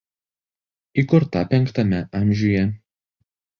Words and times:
Įkurta 1.03 1.45
V 1.53 1.61
amžiuje. 2.23 2.67